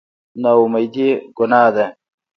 [0.41, 1.07] نااميدي
[1.37, 1.85] ګناه ده